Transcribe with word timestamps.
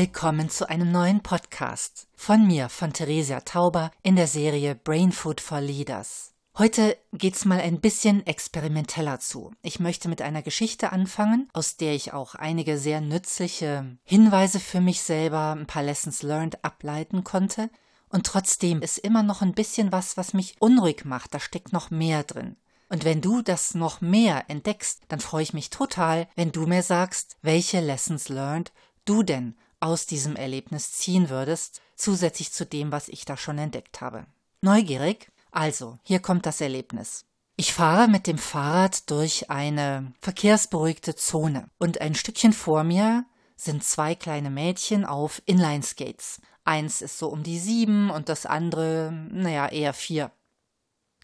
Willkommen 0.00 0.48
zu 0.48 0.66
einem 0.66 0.90
neuen 0.90 1.20
Podcast 1.20 2.08
von 2.14 2.46
mir, 2.46 2.70
von 2.70 2.94
Theresia 2.94 3.40
Tauber 3.40 3.90
in 4.02 4.16
der 4.16 4.28
Serie 4.28 4.74
Brain 4.74 5.12
Food 5.12 5.42
for 5.42 5.60
Leaders. 5.60 6.32
Heute 6.56 6.96
geht's 7.12 7.44
mal 7.44 7.60
ein 7.60 7.82
bisschen 7.82 8.26
experimenteller 8.26 9.20
zu. 9.20 9.52
Ich 9.60 9.78
möchte 9.78 10.08
mit 10.08 10.22
einer 10.22 10.40
Geschichte 10.40 10.90
anfangen, 10.92 11.50
aus 11.52 11.76
der 11.76 11.94
ich 11.94 12.14
auch 12.14 12.34
einige 12.34 12.78
sehr 12.78 13.02
nützliche 13.02 13.98
Hinweise 14.04 14.58
für 14.58 14.80
mich 14.80 15.02
selber, 15.02 15.52
ein 15.52 15.66
paar 15.66 15.82
Lessons 15.82 16.22
learned 16.22 16.64
ableiten 16.64 17.22
konnte. 17.22 17.68
Und 18.08 18.24
trotzdem 18.24 18.80
ist 18.80 18.96
immer 18.96 19.22
noch 19.22 19.42
ein 19.42 19.52
bisschen 19.52 19.92
was, 19.92 20.16
was 20.16 20.32
mich 20.32 20.56
unruhig 20.60 21.04
macht. 21.04 21.34
Da 21.34 21.40
steckt 21.40 21.74
noch 21.74 21.90
mehr 21.90 22.22
drin. 22.22 22.56
Und 22.88 23.04
wenn 23.04 23.20
du 23.20 23.42
das 23.42 23.74
noch 23.74 24.00
mehr 24.00 24.44
entdeckst, 24.48 25.02
dann 25.08 25.20
freue 25.20 25.42
ich 25.42 25.52
mich 25.52 25.68
total, 25.68 26.26
wenn 26.36 26.52
du 26.52 26.66
mir 26.66 26.82
sagst, 26.82 27.36
welche 27.42 27.80
Lessons 27.80 28.30
learned 28.30 28.72
du 29.04 29.22
denn 29.22 29.56
aus 29.80 30.06
diesem 30.06 30.36
Erlebnis 30.36 30.92
ziehen 30.92 31.28
würdest, 31.30 31.80
zusätzlich 31.96 32.52
zu 32.52 32.64
dem, 32.64 32.92
was 32.92 33.08
ich 33.08 33.24
da 33.24 33.36
schon 33.36 33.58
entdeckt 33.58 34.00
habe. 34.00 34.26
Neugierig? 34.60 35.30
Also, 35.50 35.98
hier 36.04 36.20
kommt 36.20 36.46
das 36.46 36.60
Erlebnis. 36.60 37.24
Ich 37.56 37.72
fahre 37.74 38.08
mit 38.08 38.26
dem 38.26 38.38
Fahrrad 38.38 39.10
durch 39.10 39.50
eine 39.50 40.12
verkehrsberuhigte 40.20 41.14
Zone 41.14 41.68
und 41.78 42.00
ein 42.00 42.14
Stückchen 42.14 42.52
vor 42.52 42.84
mir 42.84 43.26
sind 43.56 43.84
zwei 43.84 44.14
kleine 44.14 44.50
Mädchen 44.50 45.04
auf 45.04 45.42
Inline-Skates. 45.44 46.40
Eins 46.64 47.02
ist 47.02 47.18
so 47.18 47.28
um 47.28 47.42
die 47.42 47.58
sieben 47.58 48.10
und 48.10 48.28
das 48.28 48.46
andere, 48.46 49.12
naja, 49.30 49.68
eher 49.68 49.92
vier. 49.92 50.30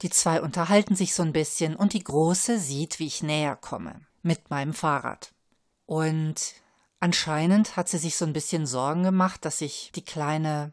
Die 0.02 0.10
zwei 0.10 0.42
unterhalten 0.42 0.94
sich 0.94 1.14
so 1.14 1.22
ein 1.22 1.32
bisschen 1.32 1.74
und 1.74 1.94
die 1.94 2.04
Große 2.04 2.58
sieht, 2.58 2.98
wie 2.98 3.06
ich 3.06 3.22
näher 3.22 3.56
komme 3.56 4.02
mit 4.22 4.50
meinem 4.50 4.74
Fahrrad. 4.74 5.32
Und 5.86 6.54
Anscheinend 7.00 7.76
hat 7.76 7.88
sie 7.88 7.98
sich 7.98 8.16
so 8.16 8.24
ein 8.24 8.32
bisschen 8.32 8.66
Sorgen 8.66 9.02
gemacht, 9.02 9.44
dass 9.44 9.60
ich 9.60 9.92
die 9.94 10.04
Kleine 10.04 10.72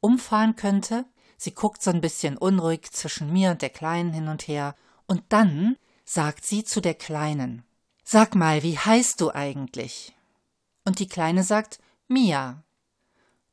umfahren 0.00 0.56
könnte. 0.56 1.04
Sie 1.36 1.54
guckt 1.54 1.82
so 1.82 1.90
ein 1.90 2.00
bisschen 2.00 2.36
unruhig 2.36 2.90
zwischen 2.90 3.32
mir 3.32 3.50
und 3.50 3.62
der 3.62 3.70
Kleinen 3.70 4.12
hin 4.12 4.28
und 4.28 4.48
her. 4.48 4.74
Und 5.06 5.22
dann 5.28 5.76
sagt 6.04 6.44
sie 6.44 6.64
zu 6.64 6.80
der 6.80 6.94
Kleinen, 6.94 7.64
Sag 8.02 8.34
mal, 8.34 8.62
wie 8.62 8.78
heißt 8.78 9.20
du 9.20 9.30
eigentlich? 9.30 10.16
Und 10.86 10.98
die 10.98 11.08
Kleine 11.08 11.44
sagt, 11.44 11.78
Mia. 12.06 12.64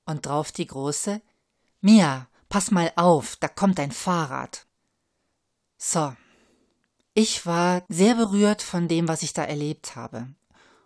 Und 0.05 0.25
drauf 0.25 0.53
die 0.53 0.65
Große, 0.65 1.21
Mia, 1.81 2.27
pass 2.47 2.71
mal 2.71 2.91
auf, 2.95 3.35
da 3.35 3.49
kommt 3.49 3.79
ein 3.81 3.91
Fahrrad. 3.91 4.65
So. 5.77 6.15
Ich 7.13 7.45
war 7.45 7.83
sehr 7.89 8.15
berührt 8.15 8.61
von 8.61 8.87
dem, 8.87 9.09
was 9.09 9.23
ich 9.23 9.33
da 9.33 9.43
erlebt 9.43 9.97
habe. 9.97 10.27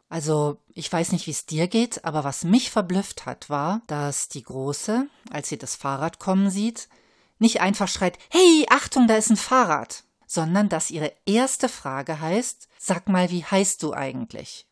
Also, 0.10 0.58
ich 0.74 0.92
weiß 0.92 1.12
nicht, 1.12 1.28
wie 1.28 1.32
es 1.32 1.46
dir 1.46 1.68
geht, 1.68 2.04
aber 2.04 2.24
was 2.24 2.44
mich 2.44 2.72
verblüfft 2.72 3.28
hat, 3.28 3.50
war, 3.50 3.84
dass 3.86 4.28
die 4.28 4.42
Große, 4.42 5.08
als 5.30 5.50
sie 5.50 5.58
das 5.58 5.76
Fahrrad 5.76 6.18
kommen 6.18 6.50
sieht, 6.50 6.90
nicht 7.38 7.62
einfach 7.62 7.88
schreit, 7.88 8.18
hey, 8.32 8.66
Achtung, 8.70 9.08
da 9.08 9.16
ist 9.16 9.30
ein 9.30 9.38
Fahrrad, 9.38 10.04
sondern 10.26 10.68
dass 10.68 10.92
ihre 10.92 11.14
erste 11.26 11.70
Frage 11.70 12.20
heißt, 12.20 12.68
sag 12.80 13.08
mal, 13.08 13.30
wie 13.30 13.46
heißt 13.46 13.84
du 13.84 13.94
eigentlich? 13.94 14.68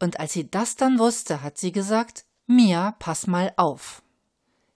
Und 0.00 0.20
als 0.20 0.32
sie 0.32 0.48
das 0.48 0.76
dann 0.76 0.98
wusste, 0.98 1.42
hat 1.42 1.58
sie 1.58 1.72
gesagt, 1.72 2.24
Mia, 2.46 2.94
pass 2.98 3.26
mal 3.26 3.52
auf. 3.56 4.02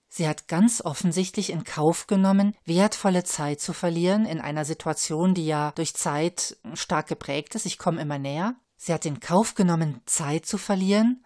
Sie 0.09 0.27
hat 0.27 0.47
ganz 0.47 0.81
offensichtlich 0.81 1.49
in 1.49 1.63
Kauf 1.63 2.05
genommen, 2.05 2.55
wertvolle 2.65 3.23
Zeit 3.23 3.61
zu 3.61 3.73
verlieren 3.73 4.27
in 4.27 4.39
einer 4.39 4.63
Situation, 4.63 5.33
die 5.33 5.47
ja 5.47 5.71
durch 5.71 5.95
Zeit 5.95 6.57
stark 6.75 7.07
geprägt 7.07 7.55
ist. 7.55 7.65
Ich 7.65 7.79
komme 7.79 8.01
immer 8.01 8.19
näher. 8.19 8.55
Sie 8.85 8.91
hat 8.91 9.05
in 9.05 9.21
Kauf 9.21 9.55
genommen, 9.55 10.01
Zeit 10.05 10.45
zu 10.45 10.57
verlieren. 10.57 11.23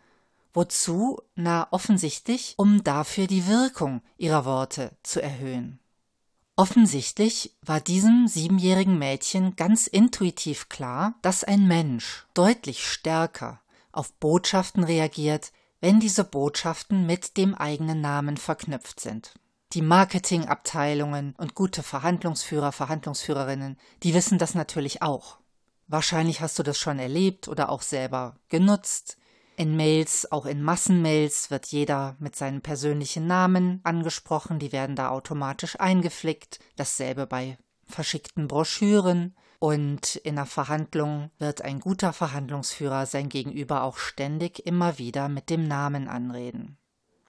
Wozu? 0.54 1.20
Na, 1.34 1.68
offensichtlich, 1.72 2.54
um 2.58 2.84
dafür 2.84 3.26
die 3.26 3.48
Wirkung 3.48 4.04
ihrer 4.16 4.46
Worte 4.46 4.96
zu 5.02 5.24
erhöhen. 5.24 5.80
Offensichtlich 6.56 7.58
war 7.66 7.80
diesem 7.80 8.28
siebenjährigen 8.28 9.00
Mädchen 9.00 9.56
ganz 9.56 9.88
intuitiv 9.88 10.70
klar, 10.70 11.16
dass 11.24 11.44
ein 11.44 11.68
Mensch 11.68 12.28
deutlich 12.36 12.88
stärker 12.88 13.60
auf 13.92 14.14
Botschaften 14.14 14.84
reagiert, 14.84 15.52
wenn 15.82 16.00
diese 16.00 16.26
Botschaften 16.26 17.08
mit 17.08 17.38
dem 17.38 17.56
eigenen 17.56 18.02
Namen 18.02 18.38
verknüpft 18.38 19.00
sind. 19.00 19.34
Die 19.74 19.82
Marketingabteilungen 19.82 21.34
und 21.40 21.56
gute 21.56 21.82
Verhandlungsführer, 21.82 22.72
Verhandlungsführerinnen, 22.72 23.80
die 24.04 24.14
wissen 24.14 24.38
das 24.38 24.54
natürlich 24.54 25.02
auch. 25.02 25.40
Wahrscheinlich 25.88 26.42
hast 26.42 26.60
du 26.60 26.64
das 26.64 26.78
schon 26.78 27.00
erlebt 27.00 27.48
oder 27.48 27.70
auch 27.70 27.82
selber 27.82 28.36
genutzt. 28.50 29.18
In 29.56 29.76
Mails, 29.76 30.32
auch 30.32 30.46
in 30.46 30.62
Massenmails, 30.62 31.50
wird 31.50 31.66
jeder 31.68 32.16
mit 32.20 32.36
seinem 32.36 32.62
persönlichen 32.62 33.26
Namen 33.26 33.80
angesprochen, 33.84 34.60
die 34.60 34.72
werden 34.72 34.96
da 34.96 35.10
automatisch 35.10 35.80
eingeflickt. 35.80 36.60
Dasselbe 36.76 37.26
bei 37.26 37.58
verschickten 37.88 38.48
Broschüren. 38.48 39.36
Und 39.60 40.18
in 40.18 40.36
der 40.36 40.46
Verhandlung 40.46 41.32
wird 41.40 41.64
ein 41.64 41.80
guter 41.80 42.14
Verhandlungsführer 42.14 43.08
sein 43.08 43.30
Gegenüber 43.30 43.82
auch 43.82 43.98
ständig 43.98 44.64
immer 44.68 45.00
wieder 45.00 45.30
mit 45.30 45.50
dem 45.50 45.68
Namen 45.68 46.08
anreden. 46.08 46.78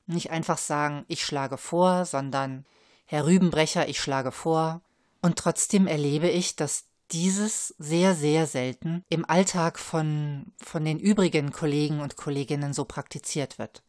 Nicht 0.06 0.30
einfach 0.30 0.58
sagen, 0.58 1.06
ich 1.08 1.24
schlage 1.24 1.56
vor, 1.56 2.04
sondern 2.04 2.66
Herr 3.06 3.24
Rübenbrecher, 3.24 3.88
ich 3.88 4.00
schlage 4.00 4.32
vor. 4.32 4.82
Und 5.22 5.36
trotzdem 5.36 5.86
erlebe 5.86 6.28
ich, 6.28 6.56
dass 6.56 6.87
dieses 7.12 7.74
sehr, 7.78 8.14
sehr 8.14 8.46
selten 8.46 9.04
im 9.08 9.28
Alltag 9.28 9.78
von, 9.78 10.52
von 10.58 10.84
den 10.84 10.98
übrigen 10.98 11.52
Kollegen 11.52 12.00
und 12.00 12.16
Kolleginnen 12.16 12.72
so 12.72 12.84
praktiziert 12.84 13.58
wird. 13.58 13.82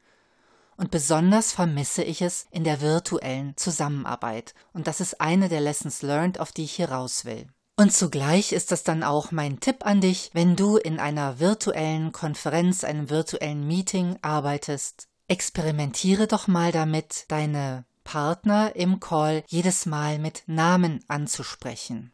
Und 0.78 0.92
besonders 0.92 1.52
vermisse 1.52 2.04
ich 2.04 2.22
es 2.22 2.48
in 2.52 2.64
der 2.64 2.80
virtuellen 2.80 3.58
Zusammenarbeit. 3.58 4.54
Und 4.72 4.88
das 4.88 5.02
ist 5.02 5.20
eine 5.20 5.50
der 5.50 5.60
Lessons 5.60 6.02
learned, 6.02 6.40
auf 6.40 6.54
die 6.54 6.64
ich 6.64 6.72
hier 6.72 6.90
raus 6.90 7.26
will. 7.26 7.48
Und 7.76 7.94
zugleich 7.94 8.54
ist 8.54 8.72
das 8.72 8.84
dann 8.84 9.04
auch 9.04 9.32
mein 9.32 9.60
Tipp 9.60 9.86
an 9.86 10.02
dich, 10.02 10.32
wenn 10.34 10.56
du 10.56 10.78
in 10.78 11.00
einer 11.00 11.40
virtuellen 11.40 12.12
Konferenz, 12.12 12.84
einem 12.84 13.10
virtuellen 13.10 13.68
Meeting 13.68 14.18
arbeitest, 14.22 15.08
experimentiere 15.28 16.28
doch 16.28 16.48
mal 16.48 16.72
damit, 16.72 17.26
deine 17.28 17.86
Partner 18.04 18.76
im 18.76 19.00
Call 19.00 19.44
jedes 19.48 19.86
Mal 19.86 20.18
mit 20.18 20.44
Namen 20.48 21.04
anzusprechen. 21.08 22.12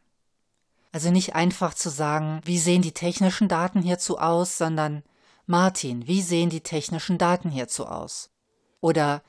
Also 0.96 1.10
nicht 1.10 1.34
einfach 1.34 1.74
zu 1.74 1.90
sagen, 1.90 2.40
wie 2.46 2.58
sehen 2.58 2.80
die 2.80 2.92
technischen 2.92 3.48
Daten 3.48 3.82
hierzu 3.82 4.16
aus, 4.16 4.56
sondern 4.56 5.02
Martin, 5.44 6.06
wie 6.06 6.22
sehen 6.22 6.48
die 6.48 6.62
technischen 6.62 7.18
Daten 7.18 7.50
hierzu 7.50 7.84
aus? 7.84 8.30
Oder 8.80 9.22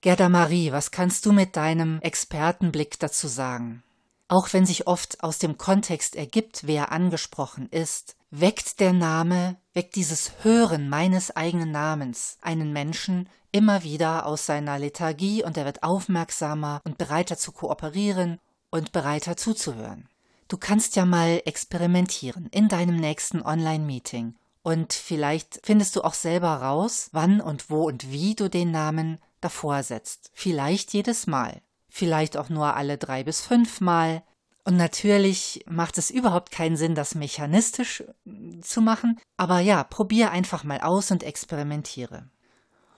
Gerda 0.00 0.28
Marie, 0.28 0.72
was 0.72 0.90
kannst 0.90 1.24
du 1.24 1.30
mit 1.30 1.54
deinem 1.54 2.00
Expertenblick 2.00 2.98
dazu 2.98 3.28
sagen? 3.28 3.84
Auch 4.26 4.52
wenn 4.52 4.66
sich 4.66 4.88
oft 4.88 5.22
aus 5.22 5.38
dem 5.38 5.56
Kontext 5.56 6.16
ergibt, 6.16 6.66
wer 6.66 6.90
angesprochen 6.90 7.68
ist, 7.70 8.16
weckt 8.32 8.80
der 8.80 8.92
Name, 8.92 9.58
weckt 9.74 9.94
dieses 9.94 10.32
Hören 10.42 10.88
meines 10.88 11.30
eigenen 11.30 11.70
Namens 11.70 12.36
einen 12.42 12.72
Menschen 12.72 13.28
immer 13.52 13.84
wieder 13.84 14.26
aus 14.26 14.44
seiner 14.44 14.76
Lethargie 14.80 15.44
und 15.44 15.56
er 15.56 15.66
wird 15.66 15.84
aufmerksamer 15.84 16.80
und 16.82 16.98
bereiter 16.98 17.38
zu 17.38 17.52
kooperieren 17.52 18.40
und 18.70 18.90
bereiter 18.90 19.36
zuzuhören. 19.36 20.08
Du 20.48 20.56
kannst 20.56 20.94
ja 20.94 21.04
mal 21.04 21.42
experimentieren 21.44 22.46
in 22.52 22.68
deinem 22.68 22.96
nächsten 22.96 23.42
Online-Meeting. 23.42 24.34
Und 24.62 24.92
vielleicht 24.92 25.60
findest 25.64 25.96
du 25.96 26.02
auch 26.02 26.14
selber 26.14 26.56
raus, 26.56 27.08
wann 27.12 27.40
und 27.40 27.70
wo 27.70 27.86
und 27.86 28.10
wie 28.10 28.34
du 28.34 28.48
den 28.48 28.70
Namen 28.70 29.18
davor 29.40 29.82
setzt. 29.82 30.30
Vielleicht 30.34 30.92
jedes 30.92 31.26
Mal. 31.26 31.60
Vielleicht 31.88 32.36
auch 32.36 32.48
nur 32.48 32.74
alle 32.74 32.98
drei 32.98 33.24
bis 33.24 33.40
fünf 33.40 33.80
Mal. 33.80 34.22
Und 34.64 34.76
natürlich 34.76 35.64
macht 35.68 35.98
es 35.98 36.10
überhaupt 36.10 36.50
keinen 36.50 36.76
Sinn, 36.76 36.96
das 36.96 37.14
mechanistisch 37.14 38.00
äh, 38.00 38.60
zu 38.60 38.80
machen. 38.80 39.20
Aber 39.36 39.60
ja, 39.60 39.84
probier 39.84 40.32
einfach 40.32 40.64
mal 40.64 40.80
aus 40.80 41.10
und 41.10 41.22
experimentiere. 41.22 42.28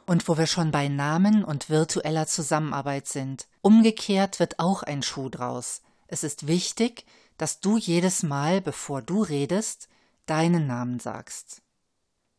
Und 0.07 0.27
wo 0.27 0.39
wir 0.39 0.47
schon 0.47 0.71
bei 0.71 0.89
Namen 0.89 1.45
und 1.45 1.69
virtueller 1.69 2.27
Zusammenarbeit 2.27 3.07
sind, 3.07 3.47
umgekehrt 3.61 4.41
wird 4.41 4.59
auch 4.59 4.83
ein 4.83 5.03
Schuh 5.03 5.29
draus. 5.29 5.83
Es 6.07 6.25
ist 6.25 6.47
wichtig, 6.47 7.05
dass 7.39 7.61
du 7.61 7.79
jedes 7.79 8.23
Mal, 8.23 8.61
bevor 8.61 9.01
du 9.01 9.23
redest, 9.23 9.89
deinen 10.27 10.67
Namen 10.67 11.01
sagst. 11.01 11.63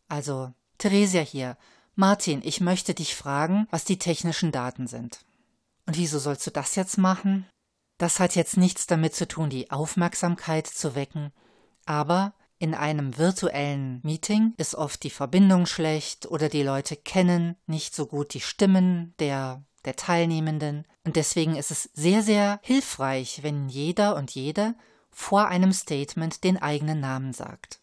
Also, 0.07 0.54
Theresia 0.78 1.22
hier. 1.22 1.57
Martin, 1.96 2.42
ich 2.44 2.62
möchte 2.62 2.94
dich 2.94 3.16
fragen, 3.16 3.68
was 3.72 3.84
die 3.84 3.98
technischen 3.98 4.51
Daten 4.51 4.88
sind. 4.88 5.25
Und 5.86 5.98
wieso 5.98 6.19
sollst 6.19 6.46
du 6.46 6.51
das 6.51 6.75
jetzt 6.75 6.98
machen? 6.98 7.48
Das 7.98 8.19
hat 8.19 8.36
jetzt 8.36 8.56
nichts 8.56 8.88
damit 8.88 9.16
zu 9.16 9.28
tun, 9.28 9.50
die 9.50 9.72
Aufmerksamkeit 9.72 10.68
zu 10.68 10.96
wecken, 10.96 11.34
aber 11.86 12.34
in 12.57 12.74
einem 12.74 13.18
virtuellen 13.18 14.00
Meeting 14.04 14.54
ist 14.57 14.75
oft 14.75 15.04
die 15.04 15.10
Verbindung 15.10 15.66
schlecht 15.66 16.25
oder 16.25 16.50
die 16.50 16.63
Leute 16.63 16.96
kennen 16.96 17.56
nicht 17.66 17.96
so 17.96 18.06
gut 18.06 18.34
die 18.34 18.42
Stimmen 18.42 19.13
der 19.19 19.63
der 19.89 19.95
Teilnehmenden. 19.95 20.86
Und 21.03 21.15
deswegen 21.15 21.56
ist 21.56 21.71
es 21.71 21.89
sehr, 21.94 22.21
sehr 22.21 22.59
hilfreich, 22.62 23.39
wenn 23.41 23.69
jeder 23.69 24.15
und 24.15 24.30
jede 24.30 24.75
vor 25.09 25.47
einem 25.47 25.74
Statement 25.74 26.44
den 26.44 26.62
eigenen 26.62 27.00
Namen 27.00 27.33
sagt. 27.33 27.81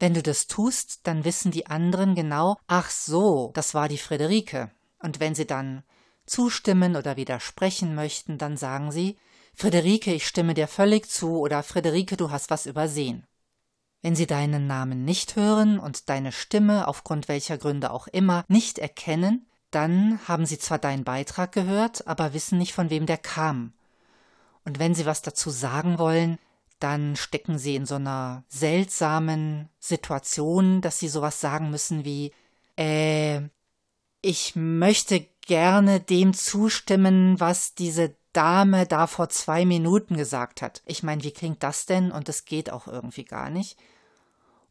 Wenn 0.00 0.14
du 0.14 0.22
das 0.22 0.46
tust, 0.46 1.06
dann 1.06 1.26
wissen 1.26 1.52
die 1.52 1.66
anderen 1.66 2.14
genau, 2.14 2.56
ach 2.66 2.88
so, 2.88 3.50
das 3.52 3.74
war 3.74 3.88
die 3.88 3.98
Friederike. 3.98 4.70
Und 4.98 5.20
wenn 5.20 5.34
sie 5.34 5.46
dann 5.46 5.82
zustimmen 6.24 6.96
oder 6.96 7.18
widersprechen 7.18 7.94
möchten, 7.94 8.38
dann 8.38 8.56
sagen 8.56 8.90
sie, 8.90 9.18
Friederike, 9.54 10.14
ich 10.14 10.26
stimme 10.26 10.54
dir 10.54 10.66
völlig 10.66 11.10
zu 11.10 11.38
oder 11.40 11.62
Friederike, 11.62 12.16
du 12.16 12.30
hast 12.30 12.48
was 12.48 12.64
übersehen. 12.64 13.26
Wenn 14.00 14.16
sie 14.16 14.26
deinen 14.26 14.66
Namen 14.66 15.04
nicht 15.04 15.36
hören 15.36 15.78
und 15.78 16.08
deine 16.08 16.32
Stimme 16.32 16.88
aufgrund 16.88 17.28
welcher 17.28 17.58
Gründe 17.58 17.90
auch 17.90 18.06
immer 18.06 18.44
nicht 18.48 18.78
erkennen, 18.78 19.46
dann 19.74 20.20
haben 20.26 20.46
sie 20.46 20.58
zwar 20.58 20.78
deinen 20.78 21.04
Beitrag 21.04 21.52
gehört, 21.52 22.06
aber 22.06 22.34
wissen 22.34 22.58
nicht, 22.58 22.72
von 22.72 22.90
wem 22.90 23.06
der 23.06 23.18
kam. 23.18 23.72
Und 24.64 24.78
wenn 24.78 24.94
sie 24.94 25.06
was 25.06 25.22
dazu 25.22 25.50
sagen 25.50 25.98
wollen, 25.98 26.38
dann 26.78 27.16
stecken 27.16 27.58
sie 27.58 27.76
in 27.76 27.86
so 27.86 27.96
einer 27.96 28.44
seltsamen 28.48 29.68
Situation, 29.78 30.80
dass 30.80 30.98
sie 30.98 31.08
sowas 31.08 31.40
sagen 31.40 31.70
müssen 31.70 32.04
wie, 32.04 32.32
äh, 32.76 33.42
ich 34.20 34.56
möchte 34.56 35.26
gerne 35.46 36.00
dem 36.00 36.34
zustimmen, 36.34 37.38
was 37.38 37.74
diese 37.74 38.16
Dame 38.32 38.86
da 38.86 39.06
vor 39.06 39.28
zwei 39.28 39.64
Minuten 39.64 40.16
gesagt 40.16 40.62
hat. 40.62 40.82
Ich 40.86 41.02
meine, 41.02 41.22
wie 41.22 41.30
klingt 41.30 41.62
das 41.62 41.86
denn? 41.86 42.10
Und 42.10 42.28
es 42.28 42.44
geht 42.44 42.70
auch 42.70 42.86
irgendwie 42.86 43.24
gar 43.24 43.50
nicht. 43.50 43.78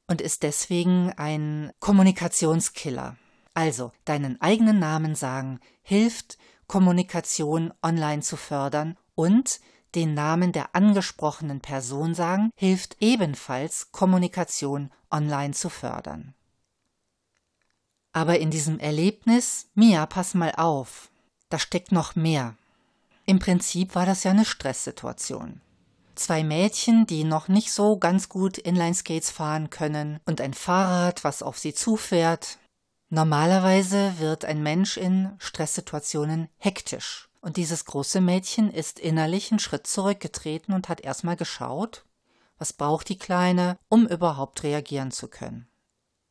Und 0.07 0.21
ist 0.21 0.43
deswegen 0.43 1.13
ein 1.13 1.71
Kommunikationskiller. 1.79 3.15
Also, 3.53 3.91
deinen 4.05 4.41
eigenen 4.41 4.79
Namen 4.79 5.15
sagen 5.15 5.59
hilft, 5.81 6.37
Kommunikation 6.67 7.73
online 7.81 8.21
zu 8.21 8.35
fördern 8.37 8.97
und 9.15 9.59
den 9.95 10.15
Namen 10.15 10.51
der 10.51 10.75
angesprochenen 10.75 11.61
Person 11.61 12.15
sagen 12.15 12.49
hilft 12.55 12.97
ebenfalls, 12.99 13.91
Kommunikation 13.91 14.89
online 15.11 15.53
zu 15.53 15.69
fördern. 15.69 16.33
Aber 18.11 18.39
in 18.39 18.49
diesem 18.51 18.79
Erlebnis, 18.79 19.67
Mia, 19.75 20.05
pass 20.05 20.33
mal 20.33 20.53
auf, 20.55 21.09
da 21.49 21.59
steckt 21.59 21.91
noch 21.91 22.15
mehr. 22.15 22.55
Im 23.25 23.39
Prinzip 23.39 23.95
war 23.95 24.05
das 24.05 24.23
ja 24.23 24.31
eine 24.31 24.45
Stresssituation. 24.45 25.61
Zwei 26.15 26.43
Mädchen, 26.43 27.07
die 27.07 27.23
noch 27.23 27.47
nicht 27.47 27.71
so 27.71 27.97
ganz 27.97 28.29
gut 28.29 28.57
Inlineskates 28.59 29.31
fahren 29.31 29.71
können 29.71 30.19
und 30.25 30.41
ein 30.41 30.53
Fahrrad, 30.53 31.23
was 31.23 31.41
auf 31.41 31.57
sie 31.57 31.73
zufährt. 31.73 32.59
Normalerweise 33.13 34.17
wird 34.17 34.43
ein 34.43 34.63
Mensch 34.63 34.97
in 34.97 35.35
Stresssituationen 35.37 36.49
hektisch. 36.57 37.29
Und 37.41 37.57
dieses 37.57 37.85
große 37.85 38.21
Mädchen 38.21 38.71
ist 38.71 38.97
innerlich 38.97 39.51
einen 39.51 39.59
Schritt 39.59 39.85
zurückgetreten 39.85 40.73
und 40.73 40.89
hat 40.89 40.99
erstmal 40.99 41.35
geschaut, 41.35 42.05
was 42.57 42.73
braucht 42.73 43.09
die 43.09 43.19
Kleine, 43.19 43.77
um 43.87 44.07
überhaupt 44.07 44.63
reagieren 44.63 45.11
zu 45.11 45.27
können. 45.27 45.67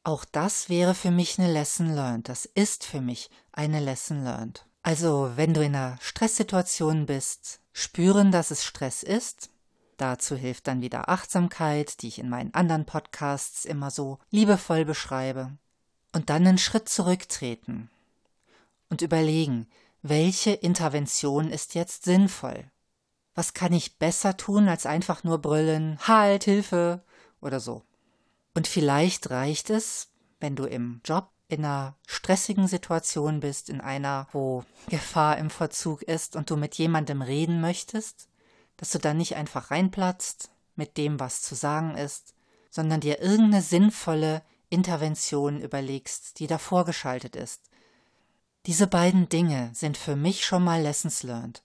Auch 0.03 0.25
das 0.25 0.69
wäre 0.69 0.95
für 0.95 1.13
mich 1.13 1.39
eine 1.39 1.53
Lesson 1.53 1.95
learned. 1.95 2.29
Das 2.29 2.47
ist 2.47 2.83
für 2.83 3.01
mich 3.01 3.31
eine 3.53 3.79
Lesson 3.79 4.25
learned. 4.25 4.67
Also, 4.83 5.31
wenn 5.37 5.55
du 5.55 5.61
in 5.63 5.77
einer 5.77 5.99
Stresssituation 6.01 7.07
bist, 7.07 7.61
spüren, 7.73 8.33
dass 8.33 8.51
es 8.51 8.65
Stress 8.65 9.05
ist. 9.05 9.51
Dazu 9.99 10.35
hilft 10.35 10.67
dann 10.67 10.81
wieder 10.81 11.09
Achtsamkeit, 11.09 12.03
die 12.03 12.09
ich 12.09 12.19
in 12.19 12.29
meinen 12.29 12.53
anderen 12.55 12.87
Podcasts 12.87 13.65
immer 13.67 13.93
so 13.93 14.19
liebevoll 14.33 14.85
beschreibe. 14.85 15.53
Und 16.13 16.29
dann 16.31 16.47
einen 16.47 16.59
Schritt 16.59 16.89
zurücktreten 16.89 17.91
und 18.91 19.01
überlegen, 19.01 19.67
welche 20.03 20.53
Intervention 20.53 21.51
ist 21.51 21.75
jetzt 21.75 22.05
sinnvoll? 22.05 22.71
Was 23.35 23.55
kann 23.55 23.73
ich 23.73 23.99
besser 23.99 24.37
tun, 24.37 24.69
als 24.69 24.85
einfach 24.85 25.25
nur 25.25 25.39
brüllen, 25.39 25.99
Halt, 26.07 26.45
Hilfe 26.45 27.03
oder 27.41 27.61
so? 27.61 27.83
Und 28.55 28.69
vielleicht 28.69 29.31
reicht 29.31 29.71
es, 29.71 30.11
wenn 30.41 30.57
du 30.57 30.65
im 30.65 31.01
Job 31.05 31.31
in 31.49 31.65
einer 31.65 31.97
stressigen 32.07 32.67
Situation 32.67 33.41
bist, 33.41 33.69
in 33.69 33.81
einer, 33.81 34.27
wo 34.33 34.65
Gefahr 34.89 35.39
im 35.39 35.51
Verzug 35.51 36.03
ist 36.03 36.37
und 36.37 36.51
du 36.51 36.57
mit 36.57 36.75
jemandem 36.77 37.23
reden 37.23 37.61
möchtest, 37.61 38.29
dass 38.77 38.91
du 38.91 38.99
dann 38.99 39.19
nicht 39.19 39.37
einfach 39.37 39.71
reinplatzt 39.71 40.51
mit 40.77 40.97
dem, 40.97 41.21
was 41.21 41.43
zu 41.43 41.55
sagen 41.55 41.97
ist, 41.97 42.35
sondern 42.71 43.01
dir 43.01 43.21
irgendeine 43.21 43.63
sinnvolle 43.63 44.43
Intervention 44.73 45.61
überlegst, 45.61 46.39
die 46.39 46.47
davor 46.47 46.85
geschaltet 46.85 47.37
ist. 47.37 47.69
Diese 48.67 48.87
beiden 48.87 49.29
Dinge 49.29 49.71
sind 49.75 49.99
für 49.99 50.17
mich 50.17 50.47
schon 50.47 50.65
mal 50.65 50.81
Lessons 50.81 51.23
learned. 51.23 51.63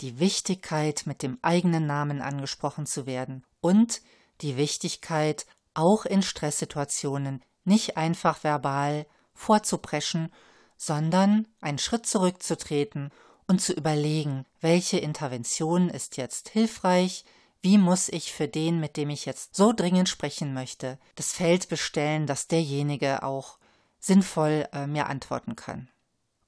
Die 0.00 0.20
Wichtigkeit, 0.20 1.02
mit 1.06 1.22
dem 1.22 1.38
eigenen 1.42 1.86
Namen 1.86 2.22
angesprochen 2.22 2.86
zu 2.86 3.04
werden 3.06 3.44
und 3.60 4.00
die 4.42 4.56
Wichtigkeit, 4.56 5.46
auch 5.74 6.04
in 6.04 6.22
Stresssituationen 6.22 7.42
nicht 7.64 7.96
einfach 7.96 8.44
verbal 8.44 9.06
vorzupreschen, 9.34 10.32
sondern 10.76 11.48
einen 11.60 11.78
Schritt 11.78 12.06
zurückzutreten 12.06 13.10
und 13.48 13.60
zu 13.60 13.72
überlegen, 13.72 14.44
welche 14.60 14.98
Intervention 14.98 15.88
ist 15.88 16.16
jetzt 16.16 16.50
hilfreich, 16.50 17.24
wie 17.66 17.78
muss 17.78 18.08
ich 18.08 18.32
für 18.32 18.46
den, 18.46 18.78
mit 18.78 18.96
dem 18.96 19.10
ich 19.10 19.26
jetzt 19.26 19.56
so 19.56 19.72
dringend 19.72 20.08
sprechen 20.08 20.54
möchte, 20.54 21.00
das 21.16 21.32
Feld 21.32 21.68
bestellen, 21.68 22.28
dass 22.28 22.46
derjenige 22.46 23.24
auch 23.24 23.58
sinnvoll 23.98 24.68
äh, 24.72 24.86
mir 24.86 25.08
antworten 25.08 25.56
kann. 25.56 25.88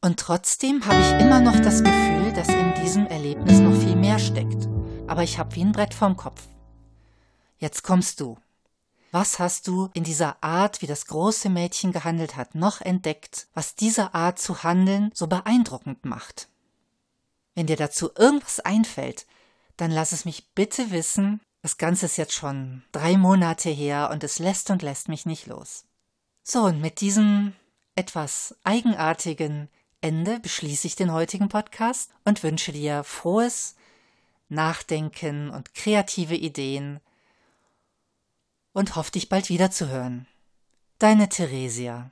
Und 0.00 0.20
trotzdem 0.20 0.86
habe 0.86 1.00
ich 1.00 1.10
immer 1.20 1.40
noch 1.40 1.58
das 1.58 1.82
Gefühl, 1.82 2.32
dass 2.34 2.46
in 2.46 2.72
diesem 2.84 3.08
Erlebnis 3.08 3.58
noch 3.58 3.74
viel 3.74 3.96
mehr 3.96 4.20
steckt. 4.20 4.68
Aber 5.08 5.24
ich 5.24 5.40
habe 5.40 5.56
wie 5.56 5.62
ein 5.62 5.72
Brett 5.72 5.92
vorm 5.92 6.16
Kopf. 6.16 6.46
Jetzt 7.58 7.82
kommst 7.82 8.20
du. 8.20 8.38
Was 9.10 9.40
hast 9.40 9.66
du 9.66 9.90
in 9.94 10.04
dieser 10.04 10.40
Art, 10.40 10.82
wie 10.82 10.86
das 10.86 11.06
große 11.06 11.50
Mädchen 11.50 11.90
gehandelt 11.90 12.36
hat, 12.36 12.54
noch 12.54 12.80
entdeckt, 12.80 13.48
was 13.54 13.74
diese 13.74 14.14
Art 14.14 14.38
zu 14.38 14.62
handeln 14.62 15.10
so 15.14 15.26
beeindruckend 15.26 16.04
macht? 16.04 16.48
Wenn 17.56 17.66
dir 17.66 17.76
dazu 17.76 18.08
irgendwas 18.16 18.60
einfällt, 18.60 19.26
dann 19.78 19.90
lass 19.90 20.12
es 20.12 20.26
mich 20.26 20.52
bitte 20.54 20.90
wissen. 20.90 21.40
Das 21.62 21.78
Ganze 21.78 22.06
ist 22.06 22.18
jetzt 22.18 22.34
schon 22.34 22.82
drei 22.92 23.16
Monate 23.16 23.70
her 23.70 24.10
und 24.12 24.22
es 24.22 24.38
lässt 24.38 24.70
und 24.70 24.82
lässt 24.82 25.08
mich 25.08 25.24
nicht 25.24 25.46
los. 25.46 25.86
So, 26.42 26.64
und 26.64 26.80
mit 26.80 27.00
diesem 27.00 27.54
etwas 27.94 28.54
eigenartigen 28.62 29.68
Ende 30.00 30.38
beschließe 30.40 30.86
ich 30.86 30.96
den 30.96 31.12
heutigen 31.12 31.48
Podcast 31.48 32.10
und 32.24 32.42
wünsche 32.42 32.72
dir 32.72 33.02
frohes 33.04 33.74
Nachdenken 34.48 35.50
und 35.50 35.74
kreative 35.74 36.36
Ideen 36.36 37.00
und 38.72 38.96
hoffe 38.96 39.12
dich 39.12 39.28
bald 39.28 39.48
wieder 39.48 39.70
zu 39.70 39.88
hören. 39.88 40.26
Deine 40.98 41.28
Theresia. 41.28 42.10